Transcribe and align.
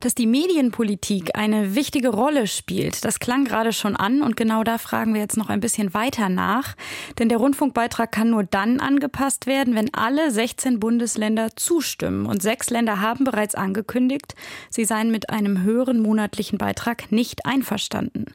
dass 0.00 0.14
die 0.14 0.26
Medienpolitik 0.26 1.36
eine 1.36 1.74
wichtige 1.74 2.08
Rolle 2.08 2.46
spielt. 2.46 3.04
Das 3.04 3.20
klang 3.20 3.44
gerade 3.44 3.72
schon 3.72 3.96
an 3.96 4.22
und 4.22 4.36
genau 4.36 4.64
da 4.64 4.78
fragen 4.78 5.12
wir 5.12 5.20
jetzt 5.20 5.36
noch 5.36 5.50
ein 5.50 5.60
bisschen 5.60 5.92
weiter 5.92 6.28
nach. 6.28 6.74
Denn 7.18 7.28
der 7.28 7.38
Rundfunkbeitrag 7.38 8.10
kann 8.10 8.30
nur 8.30 8.44
dann 8.44 8.80
angepasst 8.80 9.46
werden, 9.46 9.74
wenn 9.74 9.92
alle 9.92 10.30
16 10.30 10.80
Bundesländer 10.80 11.50
zustimmen. 11.54 12.26
Und 12.26 12.42
sechs 12.42 12.70
Länder 12.70 13.00
haben 13.00 13.24
bereits 13.24 13.54
angekündigt, 13.54 14.34
sie 14.70 14.86
seien 14.86 15.10
mit 15.10 15.30
einem 15.30 15.62
höheren 15.62 16.00
monatlichen 16.00 16.58
Beitrag 16.58 17.12
nicht 17.12 17.44
einverstanden. 17.44 18.26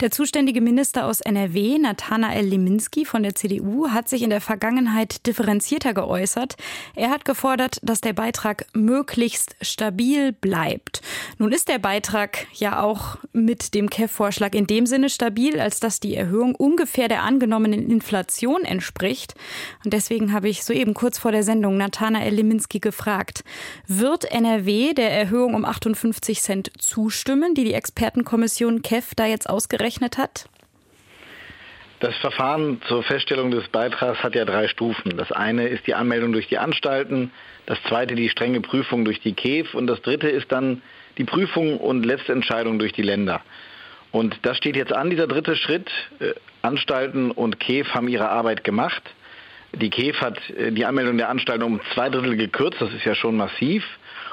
Der 0.00 0.12
zuständige 0.12 0.60
Minister 0.60 1.06
aus 1.06 1.20
NRW, 1.20 1.78
Nathanael 1.78 2.46
Leminski 2.46 3.04
von 3.04 3.24
der 3.24 3.34
CDU, 3.34 3.88
hat 3.90 4.08
sich 4.08 4.22
in 4.22 4.30
der 4.30 4.40
Vergangenheit 4.40 5.26
differenzierter 5.26 5.92
geäußert. 5.92 6.56
Er 6.94 7.10
hat 7.10 7.24
gefordert, 7.24 7.80
dass 7.82 8.00
der 8.00 8.12
Beitrag 8.12 8.66
möglichst 8.74 9.56
stabil 9.60 10.32
bleibt. 10.32 10.99
Nun 11.38 11.52
ist 11.52 11.68
der 11.68 11.78
Beitrag 11.78 12.46
ja 12.52 12.82
auch 12.82 13.16
mit 13.32 13.74
dem 13.74 13.90
KEF-Vorschlag 13.90 14.54
in 14.54 14.66
dem 14.66 14.86
Sinne 14.86 15.10
stabil, 15.10 15.60
als 15.60 15.80
dass 15.80 16.00
die 16.00 16.14
Erhöhung 16.14 16.54
ungefähr 16.54 17.08
der 17.08 17.22
angenommenen 17.22 17.90
Inflation 17.90 18.64
entspricht. 18.64 19.34
Und 19.84 19.92
deswegen 19.92 20.32
habe 20.32 20.48
ich 20.48 20.64
soeben 20.64 20.94
kurz 20.94 21.18
vor 21.18 21.32
der 21.32 21.42
Sendung 21.42 21.76
Nathanael 21.76 22.34
Liminski 22.34 22.80
gefragt, 22.80 23.44
wird 23.86 24.24
NRW 24.30 24.94
der 24.94 25.10
Erhöhung 25.10 25.54
um 25.54 25.64
58 25.64 26.40
Cent 26.40 26.72
zustimmen, 26.78 27.54
die 27.54 27.64
die 27.64 27.74
Expertenkommission 27.74 28.82
KEF 28.82 29.14
da 29.14 29.26
jetzt 29.26 29.48
ausgerechnet 29.48 30.18
hat? 30.18 30.48
Das 32.00 32.16
Verfahren 32.16 32.80
zur 32.88 33.02
Feststellung 33.02 33.50
des 33.50 33.68
Beitrags 33.68 34.22
hat 34.22 34.34
ja 34.34 34.46
drei 34.46 34.68
Stufen. 34.68 35.18
Das 35.18 35.30
eine 35.32 35.68
ist 35.68 35.86
die 35.86 35.94
Anmeldung 35.94 36.32
durch 36.32 36.48
die 36.48 36.56
Anstalten, 36.56 37.30
das 37.66 37.78
zweite 37.82 38.14
die 38.14 38.30
strenge 38.30 38.62
Prüfung 38.62 39.04
durch 39.04 39.20
die 39.20 39.34
KEF 39.34 39.74
und 39.74 39.86
das 39.86 40.00
dritte 40.00 40.26
ist 40.26 40.50
dann 40.50 40.80
die 41.18 41.24
Prüfung 41.24 41.76
und 41.76 42.06
letzte 42.06 42.32
Entscheidung 42.32 42.78
durch 42.78 42.94
die 42.94 43.02
Länder. 43.02 43.42
Und 44.12 44.38
das 44.42 44.56
steht 44.56 44.76
jetzt 44.76 44.94
an, 44.94 45.10
dieser 45.10 45.26
dritte 45.26 45.56
Schritt. 45.56 45.90
Äh, 46.20 46.32
Anstalten 46.62 47.30
und 47.30 47.60
KEF 47.60 47.92
haben 47.94 48.08
ihre 48.08 48.30
Arbeit 48.30 48.64
gemacht. 48.64 49.02
Die 49.72 49.90
KEF 49.90 50.22
hat 50.22 50.38
äh, 50.50 50.72
die 50.72 50.86
Anmeldung 50.86 51.18
der 51.18 51.28
Anstalten 51.28 51.64
um 51.64 51.80
zwei 51.92 52.08
Drittel 52.08 52.36
gekürzt, 52.36 52.80
das 52.80 52.94
ist 52.94 53.04
ja 53.04 53.14
schon 53.14 53.36
massiv. 53.36 53.84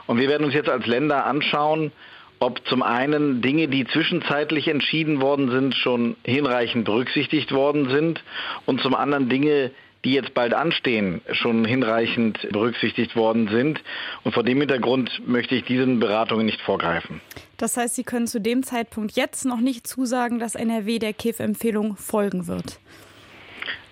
Und 0.06 0.20
wir 0.20 0.30
werden 0.30 0.46
uns 0.46 0.54
jetzt 0.54 0.70
als 0.70 0.88
Länder 0.88 1.26
anschauen, 1.26 1.92
ob 2.40 2.66
zum 2.68 2.84
einen 2.84 3.42
Dinge, 3.42 3.68
die 3.68 3.86
zwischenzeitlich 3.86 4.68
entschieden 4.68 5.22
worden 5.22 5.50
sind, 5.50 5.76
schon 5.76 6.16
hinreichend 6.24 6.86
berücksichtigt 6.86 7.52
worden 7.52 7.90
sind 7.90 8.24
und 8.66 8.82
zum 8.82 8.96
anderen 8.96 9.30
Dinge, 9.30 9.72
die 10.06 10.14
jetzt 10.14 10.34
bald 10.34 10.54
anstehen, 10.54 11.22
schon 11.32 11.66
hinreichend 11.66 12.48
berücksichtigt 12.52 13.16
worden 13.16 13.50
sind. 13.50 13.82
Und 14.24 14.34
vor 14.34 14.44
dem 14.44 14.60
Hintergrund 14.60 15.28
möchte 15.28 15.56
ich 15.56 15.64
diesen 15.64 16.00
Beratungen 16.00 16.46
nicht 16.46 16.62
vorgreifen. 16.62 17.20
Das 17.58 17.76
heißt, 17.76 17.96
Sie 17.96 18.04
können 18.04 18.28
zu 18.28 18.40
dem 18.40 18.64
Zeitpunkt 18.64 19.14
jetzt 19.14 19.46
noch 19.46 19.60
nicht 19.60 19.88
zusagen, 19.88 20.40
dass 20.40 20.56
NRW 20.56 21.00
der 21.00 21.14
KIF-Empfehlung 21.14 21.98
folgen 21.98 22.48
wird. 22.48 22.80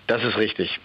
Das 0.06 0.22
ist 0.22 0.38
richtig. 0.38 0.78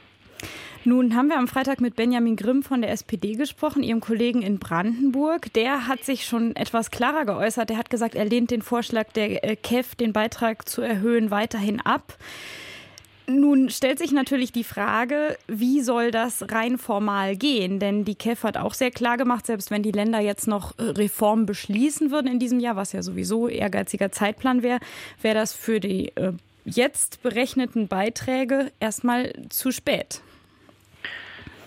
Nun 0.83 1.15
haben 1.15 1.27
wir 1.27 1.37
am 1.37 1.47
Freitag 1.47 1.79
mit 1.79 1.95
Benjamin 1.95 2.35
Grimm 2.35 2.63
von 2.63 2.81
der 2.81 2.89
SPD 2.89 3.33
gesprochen, 3.33 3.83
ihrem 3.83 3.99
Kollegen 3.99 4.41
in 4.41 4.57
Brandenburg. 4.57 5.53
Der 5.53 5.87
hat 5.87 6.03
sich 6.03 6.25
schon 6.25 6.55
etwas 6.55 6.89
klarer 6.89 7.25
geäußert. 7.25 7.69
Er 7.69 7.77
hat 7.77 7.91
gesagt, 7.91 8.15
er 8.15 8.25
lehnt 8.25 8.49
den 8.49 8.63
Vorschlag 8.63 9.11
der 9.13 9.43
äh, 9.43 9.55
KEF, 9.55 9.93
den 9.93 10.11
Beitrag 10.11 10.67
zu 10.67 10.81
erhöhen, 10.81 11.29
weiterhin 11.29 11.81
ab. 11.81 12.17
Nun 13.27 13.69
stellt 13.69 13.99
sich 13.99 14.11
natürlich 14.11 14.51
die 14.51 14.63
Frage, 14.63 15.37
wie 15.47 15.81
soll 15.81 16.09
das 16.09 16.51
rein 16.51 16.79
formal 16.79 17.35
gehen? 17.35 17.77
Denn 17.77 18.03
die 18.03 18.15
KEF 18.15 18.41
hat 18.41 18.57
auch 18.57 18.73
sehr 18.73 18.89
klar 18.89 19.17
gemacht, 19.17 19.45
selbst 19.45 19.69
wenn 19.69 19.83
die 19.83 19.91
Länder 19.91 20.19
jetzt 20.19 20.47
noch 20.47 20.79
äh, 20.79 20.83
Reformen 20.83 21.45
beschließen 21.45 22.09
würden 22.09 22.25
in 22.25 22.39
diesem 22.39 22.59
Jahr, 22.59 22.75
was 22.75 22.91
ja 22.91 23.03
sowieso 23.03 23.47
ehrgeiziger 23.47 24.11
Zeitplan 24.11 24.63
wäre, 24.63 24.79
wäre 25.21 25.35
das 25.35 25.53
für 25.53 25.79
die 25.79 26.07
äh, 26.15 26.33
jetzt 26.65 27.21
berechneten 27.21 27.87
Beiträge 27.87 28.71
erstmal 28.79 29.31
zu 29.49 29.71
spät. 29.71 30.21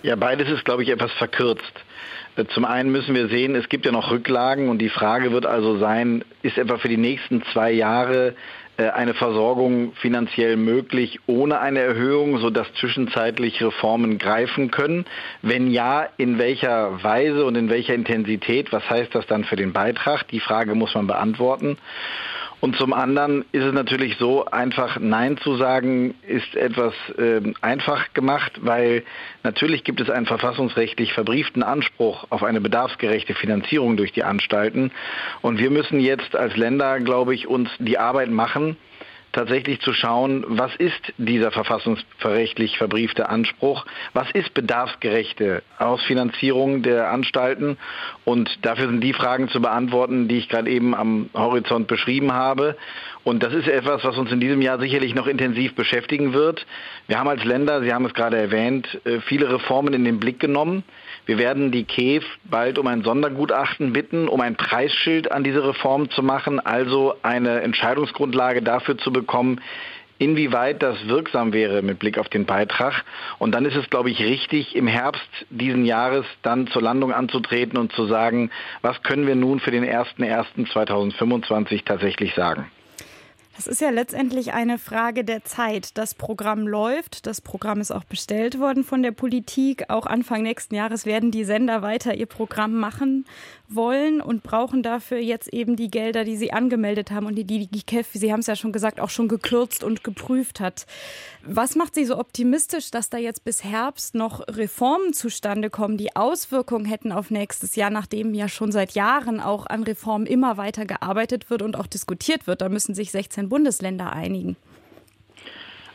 Ja, 0.05 0.17
beides 0.17 0.51
ist, 0.51 0.67
glaube 0.67 0.83
ich, 0.83 0.91
etwas 0.91 1.11
verkürzt. 1.13 1.73
Äh, 2.37 2.45
zum 2.53 2.67
einen 2.67 2.93
müssen 2.93 3.15
wir 3.15 3.29
sehen, 3.29 3.55
es 3.55 3.71
gibt 3.71 3.87
ja 3.87 3.91
noch 3.91 4.11
Rücklagen 4.11 4.69
und 4.69 4.77
die 4.77 4.91
Frage 4.91 5.33
wird 5.33 5.47
also 5.47 5.79
sein, 5.79 6.23
ist 6.43 6.59
etwa 6.59 6.77
für 6.77 6.91
die 6.91 6.99
nächsten 6.99 7.43
zwei 7.55 7.73
Jahre 7.73 8.35
äh, 8.77 8.91
eine 8.91 9.15
Versorgung 9.15 9.95
finanziell 9.95 10.59
möglich 10.59 11.21
ohne 11.27 11.59
eine 11.59 11.81
Erhöhung, 11.81 12.37
sodass 12.37 12.71
zwischenzeitlich 12.75 13.63
Reformen 13.63 14.19
greifen 14.19 14.71
können? 14.71 15.07
Wenn 15.41 15.71
ja, 15.71 16.07
in 16.19 16.37
welcher 16.37 17.03
Weise 17.03 17.47
und 17.47 17.57
in 17.57 17.71
welcher 17.71 17.95
Intensität? 17.95 18.75
Was 18.75 18.91
heißt 18.91 19.15
das 19.15 19.27
dann 19.27 19.45
für 19.45 19.57
den 19.57 19.73
Beitrag? 19.73 20.29
Die 20.29 20.41
Frage 20.41 20.75
muss 20.75 20.95
man 20.95 21.07
beantworten. 21.07 21.79
Und 22.65 22.77
zum 22.77 22.95
anderen 22.95 23.45
ist 23.53 23.63
es 23.63 23.75
natürlich 23.75 24.17
so, 24.17 24.47
einfach 24.47 24.99
Nein 24.99 25.37
zu 25.37 25.57
sagen, 25.57 26.15
ist 26.27 26.57
etwas 26.57 26.95
äh, 27.19 27.43
einfach 27.61 28.15
gemacht, 28.15 28.53
weil 28.63 29.03
natürlich 29.43 29.85
gibt 29.85 30.01
es 30.01 30.09
einen 30.09 30.25
verfassungsrechtlich 30.25 31.13
verbrieften 31.13 31.63
Anspruch 31.63 32.25
auf 32.31 32.43
eine 32.43 32.63
bedarfsgerechte 32.63 33.35
Finanzierung 33.35 33.99
durch 33.99 34.13
die 34.13 34.25
Anstalten. 34.25 34.93
Und 35.43 35.59
wir 35.59 35.69
müssen 35.71 36.01
jetzt 36.01 36.35
als 36.35 36.57
Länder, 36.57 37.01
glaube 37.01 37.35
ich, 37.35 37.49
uns 37.49 37.69
die 37.81 37.99
Arbeit 37.99 38.31
machen, 38.31 38.79
tatsächlich 39.35 39.81
zu 39.81 39.93
schauen, 39.93 40.45
was 40.49 40.75
ist 40.77 41.13
dieser 41.19 41.51
verfassungsrechtlich 41.51 42.79
verbriefte 42.79 43.29
Anspruch, 43.29 43.85
was 44.13 44.31
ist 44.31 44.55
bedarfsgerechte 44.55 45.63
Ausfinanzierung 45.79 46.83
der 46.83 47.11
Anstalten 47.11 47.77
und 48.25 48.51
dafür 48.63 48.89
sind 48.89 49.03
die 49.03 49.13
Fragen 49.13 49.49
zu 49.49 49.61
beantworten, 49.61 50.29
die 50.29 50.39
ich 50.39 50.49
gerade 50.49 50.71
eben 50.71 50.95
am 50.95 51.29
Horizont 51.35 51.89
beschrieben 51.89 52.33
habe. 52.33 52.77
Und 53.25 53.43
das 53.43 53.55
ist 53.55 53.69
etwas, 53.69 54.05
was 54.05 54.19
uns 54.19 54.31
in 54.33 54.41
diesem 54.41 54.61
Jahr 54.61 54.79
sicherlich 54.79 55.15
noch 55.15 55.27
intensiv 55.27 55.75
beschäftigen 55.75 56.35
wird. 56.35 56.67
Wir 57.07 57.19
haben 57.19 57.29
als 57.29 57.43
Länder, 57.43 57.81
Sie 57.81 57.93
haben 57.93 58.05
es 58.05 58.13
gerade 58.13 58.37
erwähnt, 58.37 59.01
äh, 59.05 59.21
viele 59.21 59.51
Reformen 59.51 59.95
in 59.95 60.05
den 60.05 60.21
Blick 60.21 60.41
genommen. 60.41 60.85
Wir 61.27 61.39
werden 61.39 61.73
die 61.73 61.85
KEF 61.85 62.25
bald 62.45 62.79
um 62.79 62.87
ein 62.87 63.03
Sondergutachten 63.03 63.95
bitten, 63.95 64.29
um 64.29 64.43
ein 64.43 64.57
Preisschild 64.57 65.33
an 65.33 65.43
diese 65.43 65.67
Reform 65.67 66.11
zu 66.11 66.23
machen, 66.23 66.61
also 66.61 67.15
eine 67.23 67.63
Entscheidungsgrundlage 67.63 68.61
dafür 68.61 68.99
zu 68.99 69.11
bekommen, 69.11 69.24
inwieweit 70.19 70.83
das 70.83 71.09
wirksam 71.09 71.53
wäre 71.53 71.83
mit 71.83 71.99
Blick 71.99 72.19
auf 72.19 72.29
den 72.29 72.47
Beitrag. 72.47 73.05
Und 73.39 73.55
dann 73.55 73.65
ist 73.65 73.77
es, 73.77 73.89
glaube 73.91 74.11
ich, 74.11 74.21
richtig, 74.21 74.77
im 74.77 74.87
Herbst 74.87 75.29
diesen 75.51 75.85
Jahres 75.85 76.27
dann 76.43 76.67
zur 76.69 76.83
Landung 76.83 77.13
anzutreten 77.13 77.79
und 77.79 77.93
zu 77.93 78.07
sagen, 78.07 78.51
was 78.83 79.03
können 79.03 79.27
wir 79.27 79.35
nun 79.35 79.61
für 79.61 79.71
den 79.71 79.85
01.01.2025 79.85 81.85
tatsächlich 81.85 82.35
sagen. 82.35 82.71
Das 83.57 83.69
ist 83.69 83.81
ja 83.81 83.91
letztendlich 83.91 84.53
eine 84.53 84.79
Frage 84.79 85.23
der 85.23 85.45
Zeit. 85.45 85.97
Das 85.97 86.15
Programm 86.15 86.67
läuft, 86.67 87.27
das 87.27 87.41
Programm 87.41 87.81
ist 87.81 87.93
auch 87.93 88.03
bestellt 88.03 88.59
worden 88.59 88.83
von 88.83 89.03
der 89.03 89.13
Politik. 89.13 89.91
Auch 89.91 90.07
Anfang 90.07 90.43
nächsten 90.43 90.75
Jahres 90.75 91.07
werden 91.07 91.31
die 91.31 91.45
Sender 91.45 91.81
weiter 91.81 92.15
ihr 92.15 92.27
Programm 92.27 92.75
machen 92.75 93.27
wollen 93.69 94.21
und 94.21 94.43
brauchen 94.43 94.83
dafür 94.83 95.19
jetzt 95.19 95.53
eben 95.53 95.77
die 95.77 95.91
Gelder, 95.91 96.25
die 96.25 96.37
sie 96.37 96.53
angemeldet 96.53 97.11
haben 97.11 97.27
und 97.27 97.35
die 97.37 97.45
die, 97.45 97.67
die 97.67 97.83
KEF, 97.83 98.09
Sie 98.13 98.33
haben 98.33 98.41
es 98.41 98.47
ja 98.47 98.57
schon 98.57 98.73
gesagt, 98.73 99.01
auch 99.01 99.09
schon 99.09 99.29
gekürzt 99.29 99.85
und 99.85 100.05
geprüft 100.05 100.61
hat. 100.61 100.87
Was 101.47 101.75
macht 101.77 101.95
Sie 101.95 102.05
so 102.05 102.19
optimistisch, 102.19 102.91
dass 102.91 103.11
da 103.11 103.19
jetzt 103.19 103.45
bis 103.45 103.65
Herbst 103.65 104.15
noch 104.15 104.47
Reformen 104.49 105.13
zustande 105.13 105.71
kommen, 105.71 105.97
die 105.97 106.15
Auswirkungen 106.17 106.85
hätten 106.85 107.13
auf 107.13 107.31
nächstes 107.31 107.77
Jahr, 107.77 107.91
nachdem 107.91 108.35
ja 108.35 108.49
schon 108.49 108.73
seit 108.73 108.93
Jahren 108.93 109.41
auch 109.41 109.67
an 109.67 109.83
Reformen 109.83 110.27
immer 110.27 110.57
weiter 110.57 110.85
gearbeitet 110.87 111.51
wird 111.51 111.63
und 111.63 111.77
auch 111.77 111.87
diskutiert 111.87 112.47
wird? 112.47 112.61
Da 112.61 112.69
müssen 112.69 112.95
sich 112.95 113.11
16 113.11 113.44
Bundesländer 113.49 114.13
einigen. 114.13 114.57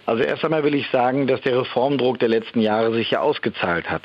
Also 0.10 0.24
erst 0.24 0.44
einmal 0.44 0.64
will 0.64 0.74
ich 0.74 0.90
sagen, 0.90 1.28
dass 1.28 1.40
der 1.42 1.60
Reformdruck 1.60 2.18
der 2.18 2.30
letzten 2.30 2.62
Jahre 2.62 2.92
sich 2.96 3.12
ja 3.12 3.20
ausgezahlt 3.20 3.92
hat. 3.92 4.02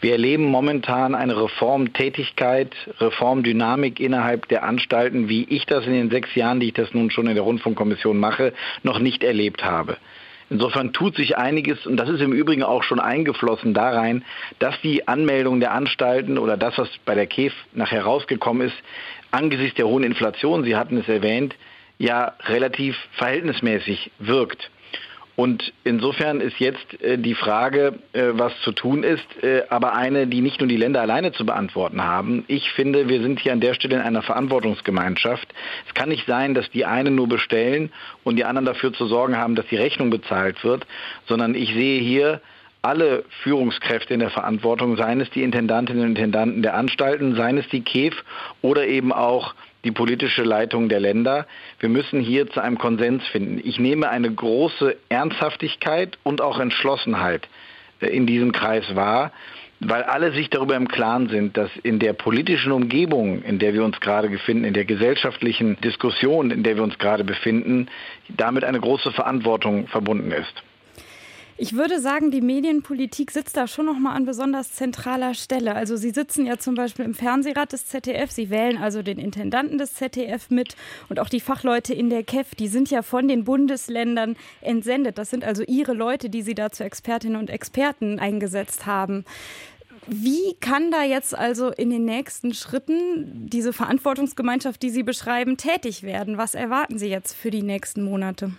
Wir 0.00 0.12
erleben 0.12 0.44
momentan 0.44 1.16
eine 1.16 1.36
Reformtätigkeit, 1.36 2.72
Reformdynamik 3.00 3.98
innerhalb 3.98 4.46
der 4.46 4.62
Anstalten, 4.62 5.28
wie 5.28 5.42
ich 5.48 5.66
das 5.66 5.84
in 5.84 5.94
den 5.94 6.10
sechs 6.10 6.32
Jahren, 6.36 6.60
die 6.60 6.68
ich 6.68 6.74
das 6.74 6.94
nun 6.94 7.10
schon 7.10 7.26
in 7.26 7.34
der 7.34 7.42
Rundfunkkommission 7.42 8.18
mache, 8.18 8.52
noch 8.84 9.00
nicht 9.00 9.24
erlebt 9.24 9.64
habe. 9.64 9.96
Insofern 10.48 10.92
tut 10.92 11.16
sich 11.16 11.36
einiges 11.36 11.86
und 11.86 11.96
das 11.96 12.08
ist 12.08 12.20
im 12.20 12.32
Übrigen 12.32 12.62
auch 12.62 12.84
schon 12.84 13.00
eingeflossen 13.00 13.74
da 13.74 13.90
rein, 13.90 14.24
dass 14.60 14.80
die 14.82 15.08
Anmeldung 15.08 15.58
der 15.58 15.72
Anstalten 15.72 16.38
oder 16.38 16.56
das, 16.56 16.78
was 16.78 16.88
bei 17.04 17.16
der 17.16 17.26
KEF 17.26 17.52
nachher 17.72 18.04
rausgekommen 18.04 18.68
ist, 18.68 18.76
angesichts 19.32 19.74
der 19.74 19.88
hohen 19.88 20.04
Inflation, 20.04 20.62
Sie 20.62 20.76
hatten 20.76 20.98
es 20.98 21.08
erwähnt, 21.08 21.56
ja 21.98 22.32
relativ 22.46 22.96
verhältnismäßig 23.12 24.10
wirkt. 24.18 24.70
Und 25.38 25.72
insofern 25.84 26.40
ist 26.40 26.58
jetzt 26.58 27.00
äh, 27.00 27.16
die 27.16 27.36
Frage, 27.36 28.00
äh, 28.12 28.30
was 28.32 28.52
zu 28.62 28.72
tun 28.72 29.04
ist, 29.04 29.24
äh, 29.40 29.62
aber 29.68 29.94
eine, 29.94 30.26
die 30.26 30.40
nicht 30.40 30.58
nur 30.58 30.68
die 30.68 30.76
Länder 30.76 31.00
alleine 31.00 31.30
zu 31.30 31.46
beantworten 31.46 32.02
haben. 32.02 32.44
Ich 32.48 32.72
finde, 32.72 33.08
wir 33.08 33.22
sind 33.22 33.38
hier 33.38 33.52
an 33.52 33.60
der 33.60 33.74
Stelle 33.74 33.94
in 33.94 34.02
einer 34.02 34.22
Verantwortungsgemeinschaft. 34.22 35.46
Es 35.86 35.94
kann 35.94 36.08
nicht 36.08 36.26
sein, 36.26 36.54
dass 36.54 36.68
die 36.72 36.84
einen 36.86 37.14
nur 37.14 37.28
bestellen 37.28 37.92
und 38.24 38.34
die 38.34 38.44
anderen 38.44 38.66
dafür 38.66 38.92
zu 38.92 39.06
sorgen 39.06 39.36
haben, 39.36 39.54
dass 39.54 39.66
die 39.66 39.76
Rechnung 39.76 40.10
bezahlt 40.10 40.64
wird, 40.64 40.88
sondern 41.28 41.54
ich 41.54 41.72
sehe 41.72 42.00
hier 42.00 42.40
alle 42.82 43.24
Führungskräfte 43.44 44.14
in 44.14 44.20
der 44.20 44.30
Verantwortung, 44.30 44.96
seien 44.96 45.20
es 45.20 45.30
die 45.30 45.44
Intendantinnen 45.44 46.02
und 46.02 46.10
Intendanten 46.10 46.62
der 46.62 46.74
Anstalten, 46.74 47.36
seien 47.36 47.58
es 47.58 47.68
die 47.68 47.82
KEF 47.82 48.24
oder 48.60 48.88
eben 48.88 49.12
auch 49.12 49.54
die 49.84 49.92
politische 49.92 50.42
Leitung 50.42 50.88
der 50.88 51.00
Länder. 51.00 51.46
Wir 51.78 51.88
müssen 51.88 52.20
hier 52.20 52.48
zu 52.48 52.60
einem 52.60 52.78
Konsens 52.78 53.26
finden. 53.28 53.60
Ich 53.62 53.78
nehme 53.78 54.08
eine 54.08 54.30
große 54.30 54.96
Ernsthaftigkeit 55.08 56.18
und 56.22 56.40
auch 56.40 56.58
Entschlossenheit 56.58 57.48
äh, 58.00 58.06
in 58.06 58.26
diesem 58.26 58.52
Kreis 58.52 58.94
wahr, 58.94 59.32
weil 59.80 60.02
alle 60.02 60.32
sich 60.32 60.50
darüber 60.50 60.74
im 60.74 60.88
Klaren 60.88 61.28
sind, 61.28 61.56
dass 61.56 61.70
in 61.84 62.00
der 62.00 62.12
politischen 62.12 62.72
Umgebung, 62.72 63.42
in 63.42 63.60
der 63.60 63.74
wir 63.74 63.84
uns 63.84 64.00
gerade 64.00 64.28
befinden, 64.28 64.64
in 64.64 64.74
der 64.74 64.84
gesellschaftlichen 64.84 65.80
Diskussion, 65.80 66.50
in 66.50 66.64
der 66.64 66.76
wir 66.76 66.82
uns 66.82 66.98
gerade 66.98 67.22
befinden, 67.22 67.88
damit 68.28 68.64
eine 68.64 68.80
große 68.80 69.12
Verantwortung 69.12 69.86
verbunden 69.86 70.32
ist. 70.32 70.64
Ich 71.60 71.72
würde 71.72 72.00
sagen, 72.00 72.30
die 72.30 72.40
Medienpolitik 72.40 73.32
sitzt 73.32 73.56
da 73.56 73.66
schon 73.66 73.86
noch 73.86 73.98
mal 73.98 74.14
an 74.14 74.24
besonders 74.24 74.74
zentraler 74.74 75.34
Stelle. 75.34 75.74
Also 75.74 75.96
Sie 75.96 76.10
sitzen 76.10 76.46
ja 76.46 76.56
zum 76.56 76.76
Beispiel 76.76 77.04
im 77.04 77.14
Fernsehrat 77.14 77.72
des 77.72 77.86
ZDF, 77.86 78.30
Sie 78.30 78.48
wählen 78.48 78.78
also 78.78 79.02
den 79.02 79.18
Intendanten 79.18 79.76
des 79.76 79.94
ZDF 79.94 80.50
mit 80.50 80.76
und 81.08 81.18
auch 81.18 81.28
die 81.28 81.40
Fachleute 81.40 81.92
in 81.94 82.10
der 82.10 82.22
KEF, 82.22 82.54
die 82.54 82.68
sind 82.68 82.90
ja 82.90 83.02
von 83.02 83.26
den 83.26 83.42
Bundesländern 83.42 84.36
entsendet. 84.60 85.18
Das 85.18 85.30
sind 85.30 85.42
also 85.42 85.64
Ihre 85.64 85.94
Leute, 85.94 86.30
die 86.30 86.42
Sie 86.42 86.54
da 86.54 86.70
zu 86.70 86.84
Expertinnen 86.84 87.40
und 87.40 87.50
Experten 87.50 88.20
eingesetzt 88.20 88.86
haben. 88.86 89.24
Wie 90.06 90.54
kann 90.60 90.92
da 90.92 91.02
jetzt 91.02 91.36
also 91.36 91.70
in 91.70 91.90
den 91.90 92.04
nächsten 92.04 92.54
Schritten 92.54 93.48
diese 93.48 93.72
Verantwortungsgemeinschaft, 93.72 94.80
die 94.80 94.90
Sie 94.90 95.02
beschreiben, 95.02 95.56
tätig 95.56 96.04
werden? 96.04 96.38
Was 96.38 96.54
erwarten 96.54 97.00
Sie 97.00 97.08
jetzt 97.08 97.34
für 97.34 97.50
die 97.50 97.62
nächsten 97.62 98.04
Monate? 98.04 98.52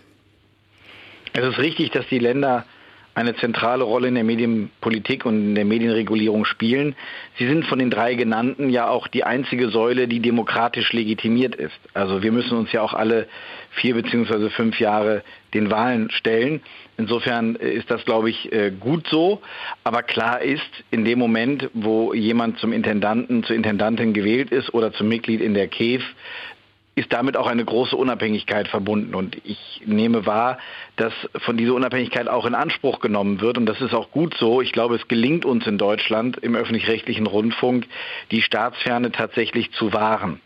Es 1.31 1.45
ist 1.45 1.59
richtig, 1.59 1.91
dass 1.91 2.05
die 2.09 2.19
Länder 2.19 2.65
eine 3.15 3.35
zentrale 3.35 3.83
Rolle 3.83 4.07
in 4.07 4.15
der 4.15 4.23
Medienpolitik 4.23 5.25
und 5.25 5.35
in 5.35 5.55
der 5.55 5.65
Medienregulierung 5.65 6.45
spielen. 6.45 6.95
Sie 7.37 7.47
sind 7.47 7.65
von 7.65 7.79
den 7.79 7.89
drei 7.89 8.15
genannten 8.15 8.69
ja 8.69 8.87
auch 8.87 9.07
die 9.07 9.23
einzige 9.23 9.69
Säule, 9.69 10.07
die 10.07 10.19
demokratisch 10.19 10.93
legitimiert 10.93 11.55
ist. 11.55 11.77
Also 11.93 12.23
wir 12.23 12.31
müssen 12.31 12.57
uns 12.57 12.71
ja 12.71 12.81
auch 12.81 12.93
alle 12.93 13.27
vier 13.71 13.95
beziehungsweise 13.95 14.49
fünf 14.49 14.79
Jahre 14.79 15.23
den 15.53 15.69
Wahlen 15.69 16.11
stellen. 16.11 16.61
Insofern 16.97 17.55
ist 17.55 17.89
das, 17.89 18.03
glaube 18.05 18.29
ich, 18.29 18.51
äh, 18.51 18.71
gut 18.71 19.07
so. 19.07 19.41
Aber 19.83 20.03
klar 20.03 20.41
ist, 20.41 20.69
in 20.91 21.05
dem 21.05 21.19
Moment, 21.19 21.69
wo 21.73 22.13
jemand 22.13 22.59
zum 22.59 22.73
Intendanten, 22.73 23.43
zur 23.43 23.55
Intendantin 23.55 24.13
gewählt 24.13 24.51
ist 24.51 24.73
oder 24.73 24.93
zum 24.93 25.07
Mitglied 25.07 25.41
in 25.41 25.53
der 25.53 25.67
KEF, 25.67 26.03
ist 26.99 27.13
damit 27.13 27.37
auch 27.37 27.47
eine 27.47 27.63
große 27.63 27.95
Unabhängigkeit 27.95 28.67
verbunden. 28.67 29.15
Und 29.15 29.37
ich 29.45 29.81
nehme 29.85 30.25
wahr, 30.25 30.57
dass 30.97 31.13
von 31.37 31.55
dieser 31.55 31.73
Unabhängigkeit 31.73 32.27
auch 32.27 32.45
in 32.45 32.55
Anspruch 32.55 32.99
genommen 32.99 33.39
wird. 33.39 33.57
Und 33.57 33.65
das 33.65 33.79
ist 33.79 33.93
auch 33.93 34.11
gut 34.11 34.35
so. 34.37 34.61
Ich 34.61 34.73
glaube, 34.73 34.95
es 34.95 35.07
gelingt 35.07 35.45
uns 35.45 35.65
in 35.65 35.77
Deutschland 35.77 36.37
im 36.37 36.55
öffentlich-rechtlichen 36.55 37.25
Rundfunk, 37.25 37.87
die 38.31 38.41
Staatsferne 38.41 39.13
tatsächlich 39.13 39.71
zu 39.71 39.93
wahren. 39.93 40.41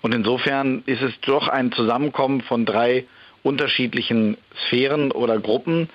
Und 0.00 0.14
insofern 0.14 0.84
ist 0.86 1.02
es 1.02 1.20
doch 1.22 1.48
ein 1.48 1.72
Zusammenkommen 1.72 2.42
von 2.42 2.64
drei 2.64 3.06
unterschiedlichen 3.42 4.36
Sphären 4.66 5.10
oder 5.10 5.40
Gruppen. 5.40 5.88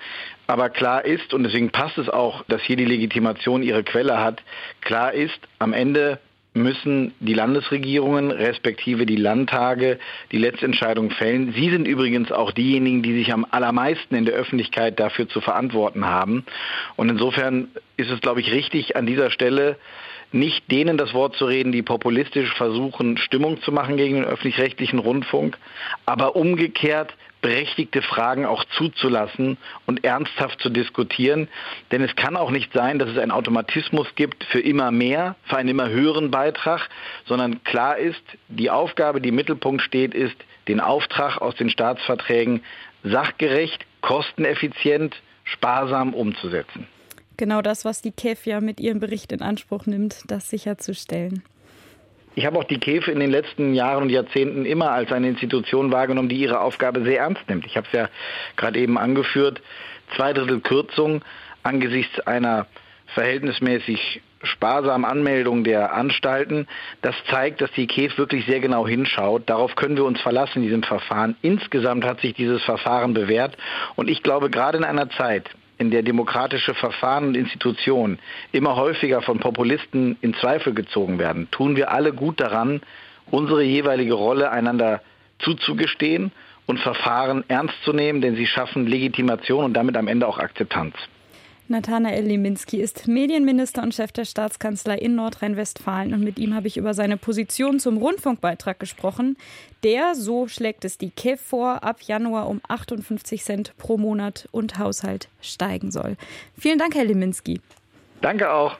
Aber 0.46 0.68
klar 0.68 1.06
ist, 1.06 1.32
und 1.32 1.44
deswegen 1.44 1.70
passt 1.70 1.96
es 1.96 2.10
auch, 2.10 2.44
dass 2.48 2.60
hier 2.60 2.76
die 2.76 2.84
Legitimation 2.84 3.62
ihre 3.62 3.84
Quelle 3.84 4.20
hat, 4.20 4.42
klar 4.82 5.14
ist, 5.14 5.38
am 5.58 5.72
Ende 5.72 6.18
müssen 6.54 7.12
die 7.18 7.34
Landesregierungen 7.34 8.30
respektive 8.30 9.06
die 9.06 9.16
Landtage 9.16 9.98
die 10.30 10.38
letzte 10.38 10.66
Entscheidung 10.66 11.10
fällen. 11.10 11.52
Sie 11.52 11.68
sind 11.68 11.86
übrigens 11.86 12.30
auch 12.30 12.52
diejenigen, 12.52 13.02
die 13.02 13.14
sich 13.18 13.32
am 13.32 13.44
allermeisten 13.50 14.14
in 14.14 14.24
der 14.24 14.34
Öffentlichkeit 14.34 14.98
dafür 15.00 15.28
zu 15.28 15.40
verantworten 15.40 16.06
haben. 16.06 16.46
Und 16.96 17.08
insofern 17.08 17.68
ist 17.96 18.10
es, 18.10 18.20
glaube 18.20 18.40
ich, 18.40 18.52
richtig 18.52 18.96
an 18.96 19.04
dieser 19.04 19.30
Stelle, 19.30 19.76
nicht 20.30 20.70
denen 20.70 20.96
das 20.96 21.12
Wort 21.12 21.36
zu 21.36 21.44
reden, 21.44 21.72
die 21.72 21.82
populistisch 21.82 22.52
versuchen, 22.54 23.18
Stimmung 23.18 23.60
zu 23.62 23.72
machen 23.72 23.96
gegen 23.96 24.16
den 24.16 24.24
öffentlich-rechtlichen 24.24 24.98
Rundfunk, 24.98 25.58
aber 26.06 26.36
umgekehrt 26.36 27.14
berechtigte 27.44 28.00
Fragen 28.00 28.46
auch 28.46 28.64
zuzulassen 28.78 29.58
und 29.84 30.02
ernsthaft 30.02 30.62
zu 30.62 30.70
diskutieren. 30.70 31.48
Denn 31.92 32.02
es 32.02 32.16
kann 32.16 32.38
auch 32.38 32.50
nicht 32.50 32.72
sein, 32.72 32.98
dass 32.98 33.10
es 33.10 33.18
einen 33.18 33.32
Automatismus 33.32 34.06
gibt 34.14 34.44
für 34.44 34.60
immer 34.60 34.90
mehr, 34.90 35.36
für 35.44 35.58
einen 35.58 35.68
immer 35.68 35.90
höheren 35.90 36.30
Beitrag, 36.30 36.88
sondern 37.26 37.62
klar 37.62 37.98
ist, 37.98 38.22
die 38.48 38.70
Aufgabe, 38.70 39.20
die 39.20 39.28
im 39.28 39.34
Mittelpunkt 39.34 39.82
steht, 39.82 40.14
ist, 40.14 40.36
den 40.68 40.80
Auftrag 40.80 41.36
aus 41.36 41.54
den 41.54 41.68
Staatsverträgen 41.68 42.62
sachgerecht, 43.02 43.84
kosteneffizient, 44.00 45.14
sparsam 45.44 46.14
umzusetzen. 46.14 46.86
Genau 47.36 47.60
das, 47.60 47.84
was 47.84 48.00
die 48.00 48.12
KEF 48.12 48.46
ja 48.46 48.62
mit 48.62 48.80
ihrem 48.80 49.00
Bericht 49.00 49.32
in 49.32 49.42
Anspruch 49.42 49.84
nimmt, 49.84 50.22
das 50.28 50.48
sicherzustellen. 50.48 51.42
Ich 52.36 52.46
habe 52.46 52.58
auch 52.58 52.64
die 52.64 52.78
Käfe 52.78 53.12
in 53.12 53.20
den 53.20 53.30
letzten 53.30 53.74
Jahren 53.74 54.02
und 54.04 54.10
Jahrzehnten 54.10 54.66
immer 54.66 54.90
als 54.90 55.12
eine 55.12 55.28
Institution 55.28 55.92
wahrgenommen, 55.92 56.28
die 56.28 56.36
ihre 56.36 56.60
Aufgabe 56.60 57.04
sehr 57.04 57.20
ernst 57.20 57.48
nimmt. 57.48 57.64
Ich 57.66 57.76
habe 57.76 57.86
es 57.86 57.92
ja 57.92 58.08
gerade 58.56 58.78
eben 58.78 58.98
angeführt, 58.98 59.62
zwei 60.16 60.32
Drittel 60.32 60.60
Kürzung 60.60 61.22
angesichts 61.62 62.18
einer 62.20 62.66
verhältnismäßig 63.14 64.20
sparsamen 64.42 65.04
Anmeldung 65.04 65.64
der 65.64 65.94
Anstalten. 65.94 66.66
Das 67.02 67.14
zeigt, 67.30 67.60
dass 67.60 67.70
die 67.72 67.86
KEF 67.86 68.18
wirklich 68.18 68.44
sehr 68.46 68.60
genau 68.60 68.86
hinschaut. 68.86 69.44
Darauf 69.46 69.74
können 69.76 69.96
wir 69.96 70.04
uns 70.04 70.20
verlassen 70.20 70.58
in 70.58 70.64
diesem 70.64 70.82
Verfahren. 70.82 71.36
Insgesamt 71.40 72.04
hat 72.04 72.20
sich 72.20 72.34
dieses 72.34 72.62
Verfahren 72.62 73.14
bewährt. 73.14 73.56
Und 73.96 74.10
ich 74.10 74.22
glaube, 74.22 74.50
gerade 74.50 74.78
in 74.78 74.84
einer 74.84 75.08
Zeit, 75.10 75.48
in 75.78 75.90
der 75.90 76.02
demokratische 76.02 76.74
Verfahren 76.74 77.28
und 77.28 77.34
Institutionen 77.36 78.18
immer 78.52 78.76
häufiger 78.76 79.22
von 79.22 79.40
Populisten 79.40 80.16
in 80.20 80.34
Zweifel 80.34 80.74
gezogen 80.74 81.18
werden, 81.18 81.48
tun 81.50 81.76
wir 81.76 81.90
alle 81.90 82.12
gut 82.12 82.40
daran, 82.40 82.80
unsere 83.30 83.62
jeweilige 83.62 84.14
Rolle 84.14 84.50
einander 84.50 85.00
zuzugestehen 85.38 86.32
und 86.66 86.80
Verfahren 86.80 87.44
ernst 87.48 87.74
zu 87.84 87.92
nehmen, 87.92 88.20
denn 88.20 88.36
sie 88.36 88.46
schaffen 88.46 88.86
Legitimation 88.86 89.64
und 89.64 89.74
damit 89.74 89.96
am 89.96 90.08
Ende 90.08 90.26
auch 90.26 90.38
Akzeptanz. 90.38 90.94
Nathanael 91.66 92.24
Liminski 92.26 92.76
ist 92.76 93.08
Medienminister 93.08 93.82
und 93.82 93.94
Chef 93.94 94.12
der 94.12 94.26
Staatskanzlei 94.26 94.98
in 94.98 95.14
Nordrhein-Westfalen 95.14 96.12
und 96.12 96.22
mit 96.22 96.38
ihm 96.38 96.54
habe 96.54 96.66
ich 96.66 96.76
über 96.76 96.92
seine 96.92 97.16
Position 97.16 97.80
zum 97.80 97.96
Rundfunkbeitrag 97.96 98.78
gesprochen, 98.78 99.38
der, 99.82 100.14
so 100.14 100.46
schlägt 100.46 100.84
es 100.84 100.98
die 100.98 101.08
KEF 101.08 101.40
vor, 101.40 101.82
ab 101.82 102.02
Januar 102.02 102.48
um 102.50 102.60
58 102.68 103.42
Cent 103.42 103.76
pro 103.78 103.96
Monat 103.96 104.46
und 104.52 104.78
Haushalt 104.78 105.28
steigen 105.40 105.90
soll. 105.90 106.16
Vielen 106.58 106.78
Dank, 106.78 106.94
Herr 106.94 107.04
Liminski. 107.04 107.60
Danke 108.20 108.52
auch. 108.52 108.76